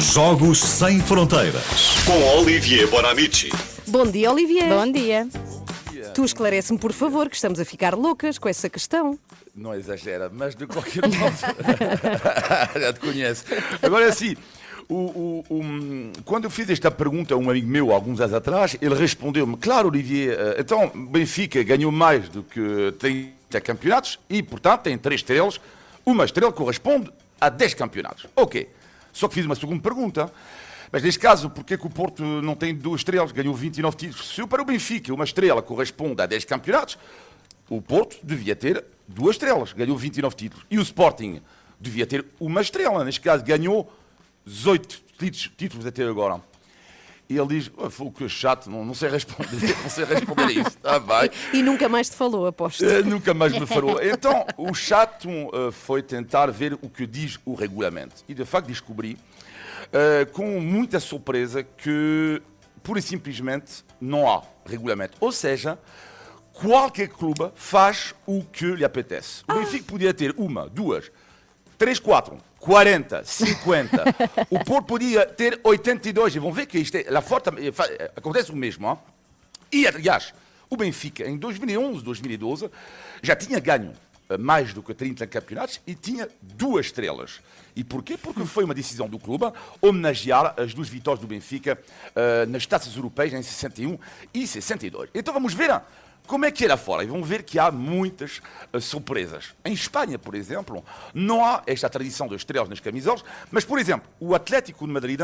[0.00, 1.62] Jogos Sem Fronteiras.
[2.04, 3.50] Com Olivier Bonamici.
[3.86, 4.68] Bom dia, Olivier.
[4.68, 5.26] Bom dia.
[6.14, 9.18] Tu esclarece-me, por favor, que estamos a ficar loucas com essa questão.
[9.54, 11.36] Não exagera, mas de qualquer modo.
[12.80, 13.44] Já te conhece.
[13.82, 14.36] Agora sim.
[14.88, 15.62] O, o, o,
[16.24, 19.88] quando eu fiz esta pergunta a um amigo meu, alguns anos atrás, ele respondeu-me: Claro,
[19.88, 25.58] Olivier, eh, então Benfica ganhou mais do que 30 campeonatos e, portanto, tem três estrelas.
[26.04, 27.10] Uma estrela corresponde
[27.40, 28.26] a 10 campeonatos.
[28.36, 28.68] Ok.
[29.16, 30.30] Só que fiz uma segunda pergunta.
[30.92, 33.32] Mas neste caso, porquê que o Porto não tem duas estrelas?
[33.32, 34.28] Ganhou 29 títulos.
[34.28, 36.98] Se para o Benfica uma estrela corresponde a 10 campeonatos,
[37.66, 39.72] o Porto devia ter duas estrelas.
[39.72, 40.66] Ganhou 29 títulos.
[40.70, 41.40] E o Sporting
[41.80, 43.02] devia ter uma estrela.
[43.04, 43.90] Neste caso, ganhou
[44.44, 45.02] 18
[45.56, 46.42] títulos até agora.
[47.28, 49.48] E ele diz, oh, foi o que chato, não, não sei responder,
[49.82, 50.78] não sei responder a isso.
[50.78, 51.30] Tá bem.
[51.52, 52.84] E, e nunca mais te falou, aposto.
[52.84, 54.00] Uh, nunca mais me falou.
[54.00, 58.24] Então, o chato uh, foi tentar ver o que diz o regulamento.
[58.28, 59.18] E, de facto, descobri,
[59.86, 62.40] uh, com muita surpresa, que,
[62.82, 65.16] pura e simplesmente, não há regulamento.
[65.20, 65.78] Ou seja,
[66.52, 69.42] qualquer clube faz o que lhe apetece.
[69.50, 71.10] O Benfica podia ter uma, duas,
[71.78, 74.04] três, quatro 40, 50.
[74.50, 76.34] o Porto podia ter 82.
[76.34, 77.42] E vão ver que isto é, lá fora
[78.16, 78.88] acontece o mesmo.
[78.88, 78.98] Hein?
[79.72, 80.34] E, aliás,
[80.68, 82.70] o Benfica, em 2011, 2012,
[83.22, 83.92] já tinha ganho
[84.38, 87.40] mais do que 30 campeonatos e tinha duas estrelas.
[87.76, 88.16] E porquê?
[88.16, 89.44] Porque foi uma decisão do clube
[89.80, 91.78] homenagear as duas vitórias do Benfica
[92.10, 93.98] uh, nas taças europeias em 61
[94.32, 95.10] e 62.
[95.14, 95.82] Então vamos ver
[96.26, 97.04] como é que lá fora?
[97.04, 98.40] E vão ver que há muitas
[98.72, 99.54] uh, surpresas.
[99.64, 104.08] Em Espanha, por exemplo, não há esta tradição das estrelas nas camisolas, mas, por exemplo,
[104.18, 105.20] o Atlético de Madrid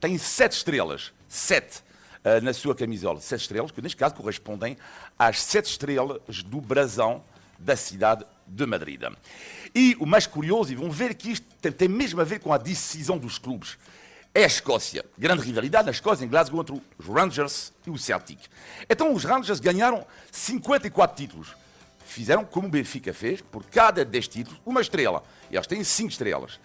[0.00, 1.12] tem sete estrelas.
[1.28, 1.84] Sete.
[2.24, 3.20] Uh, na sua camisola.
[3.20, 4.76] Sete estrelas, que neste caso correspondem
[5.18, 7.22] às sete estrelas do brasão
[7.58, 9.02] da cidade de Madrid.
[9.74, 12.52] E o mais curioso, e vão ver que isto tem, tem mesmo a ver com
[12.52, 13.76] a decisão dos clubes
[14.36, 15.02] é a Escócia.
[15.16, 18.38] Grande rivalidade na Escócia, em Glasgow, entre os Rangers e o Celtic.
[18.88, 21.56] Então os Rangers ganharam 54 títulos.
[22.04, 25.22] Fizeram como o Benfica fez, por cada 10 títulos, uma estrela.
[25.50, 26.58] E eles têm 5 estrelas.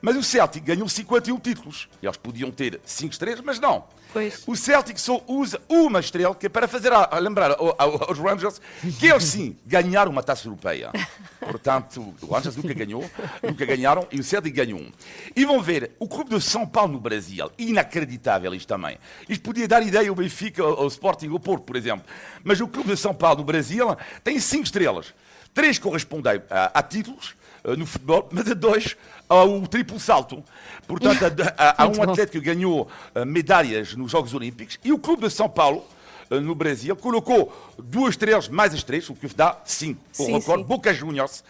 [0.00, 1.88] Mas o Celtic ganhou 51 títulos.
[2.02, 3.84] E eles podiam ter 5 estrelas, mas não.
[4.12, 4.44] Pois.
[4.46, 8.60] O Celtic só usa uma estrela que é para fazer a, a lembrar aos Rangers
[9.00, 10.92] que eles sim ganharam uma taça europeia.
[11.40, 13.10] Portanto, o Rangers nunca ganhou,
[13.42, 14.92] nunca ganharam e o Celtic ganhou um.
[15.34, 18.98] E vão ver, o Clube de São Paulo no Brasil, inacreditável isto também.
[19.28, 22.04] Isto podia dar ideia ao Benfica, ao Sporting, ao Porto, por exemplo.
[22.44, 25.12] Mas o Clube de São Paulo no Brasil tem cinco estrelas.
[25.52, 27.34] Três correspondem a, a títulos
[27.76, 28.96] no futebol, mas a dois
[29.28, 30.44] ao triplo salto.
[30.86, 31.24] Portanto,
[31.56, 35.48] há, um atleta que ganhou uh, medalhas nos Jogos Olímpicos e o Clube de São
[35.48, 35.84] Paulo,
[36.30, 40.00] uh, no Brasil, colocou duas estrelas mais as três, o que dá cinco.
[40.18, 41.42] O recorde, Boca Juniors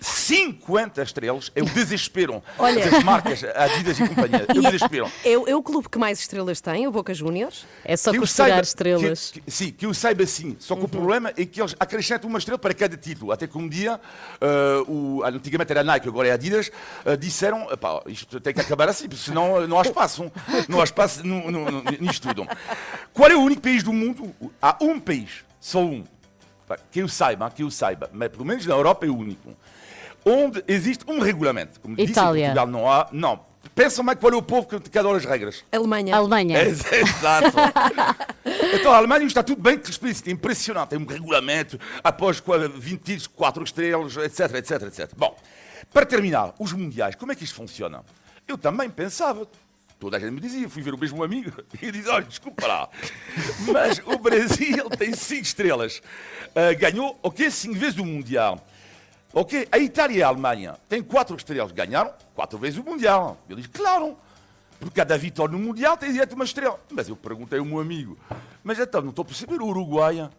[0.00, 2.90] 50 estrelas é o desespero Olha.
[2.90, 4.46] das marcas Adidas e companhia.
[4.48, 5.12] É o desespero.
[5.24, 7.66] É, é, o clube que mais estrelas tem, o Boca Juniors?
[7.84, 9.30] É só que costurar estrelas.
[9.30, 10.56] Que, que, sim, que eu saiba sim.
[10.58, 10.86] Só que uhum.
[10.86, 13.32] o problema é que eles acrescentam uma estrela para cada título.
[13.32, 14.00] Até que um dia,
[14.40, 16.70] uh, o, antigamente era Nike, agora é Adidas,
[17.04, 17.66] uh, disseram,
[18.06, 20.30] isto tem que acabar assim, porque senão não há espaço.
[20.68, 22.48] Não há espaço no, no, no, nisto tudo.
[23.12, 24.34] Qual é o único país do mundo?
[24.60, 26.04] Há um país, só um,
[26.90, 29.54] que eu saiba, que eu saiba, mas pelo menos na Europa é o único
[30.24, 31.78] onde existe um regulamento.
[31.80, 32.46] Como Itália.
[32.46, 33.08] disse, Portugal não há.
[33.12, 33.40] Não.
[33.74, 35.64] Pensam mais qual é o povo que cada as regras.
[35.72, 36.16] Alemanha.
[36.16, 36.58] Alemanha.
[36.58, 37.56] É, exato.
[38.72, 40.90] então a Alemanha está tudo bem explícito, impressionante.
[40.90, 42.42] Tem um regulamento, após
[42.74, 45.10] 20 títulos, 4 estrelas, etc, etc, etc.
[45.16, 45.36] Bom,
[45.92, 48.02] para terminar, os mundiais, como é que isto funciona?
[48.46, 49.48] Eu também pensava,
[49.98, 52.88] toda a gente me dizia, fui ver o mesmo amigo e disse: olha, desculpa lá,
[53.72, 55.98] mas o Brasil tem 5 estrelas.
[56.48, 58.64] Uh, ganhou, ok, 5 vezes o Mundial.
[59.32, 63.36] Ok, a Itália e a Alemanha têm quatro estrelas, ganharam quatro vezes o Mundial.
[63.48, 64.16] Eu disse, claro,
[64.78, 66.78] porque cada vitória no Mundial tem direito a uma estrela.
[66.90, 68.16] Mas eu perguntei ao meu amigo,
[68.62, 70.30] mas então, não estou a perceber, o Uruguai...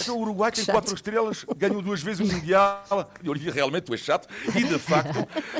[0.00, 0.74] Então o Uruguai tem chato.
[0.74, 2.82] quatro estrelas, ganhou duas vezes o Mundial.
[3.22, 4.26] Eu disse, realmente tu és chato.
[4.56, 5.18] E de facto,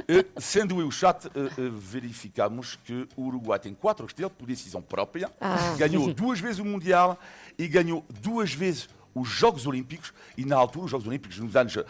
[0.08, 4.80] eh, sendo eu chato, eh, eh, verificamos que o Uruguai tem quatro estrelas por decisão
[4.80, 5.74] própria, ah.
[5.76, 7.18] ganhou duas vezes o Mundial
[7.58, 11.76] e ganhou duas vezes os Jogos Olímpicos, e na altura, os Jogos Olímpicos, nos anos
[11.76, 11.84] uh,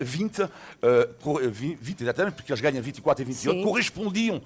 [0.00, 0.48] 20, uh,
[1.50, 3.64] 20, exatamente, porque eles ganham 24 e 28, Sim.
[3.64, 4.42] correspondiam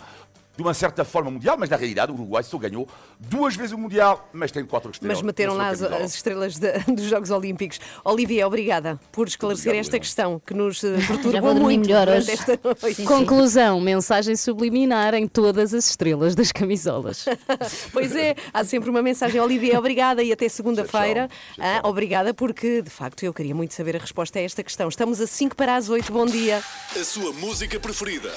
[0.58, 3.78] de uma certa forma mundial, mas na realidade o Uruguai só ganhou duas vezes o
[3.78, 5.18] Mundial, mas tem quatro estrelas.
[5.18, 7.78] Mas meteram lá as, as, estrelas de, dos Jogos Olímpicos.
[8.04, 12.32] Olivia, obrigada por esclarecer Obrigado, esta questão que nos eh, perturbou muito melhor hoje.
[12.32, 12.94] esta noite.
[12.96, 13.84] Sim, Conclusão, sim.
[13.84, 17.24] mensagem subliminar em todas as estrelas das camisolas.
[17.92, 19.40] pois é, há sempre uma mensagem.
[19.40, 21.30] Olivia, obrigada e até segunda-feira.
[21.56, 24.88] Ah, obrigada porque, de facto, eu queria muito saber a resposta a esta questão.
[24.88, 26.12] Estamos a 5 para as 8.
[26.12, 26.60] Bom dia.
[27.00, 28.34] A sua música preferida.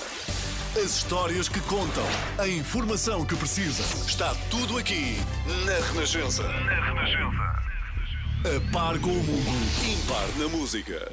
[0.74, 2.06] As histórias que contam.
[2.38, 3.84] A informação que precisa.
[4.08, 5.18] Está tudo aqui
[5.66, 6.44] na Renascença.
[6.44, 7.62] Na Renascença.
[8.46, 9.52] A par com o mundo.
[9.86, 11.12] Impar na música.